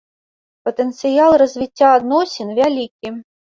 [0.69, 3.15] Патэнцыял развіцця адносін вялікі.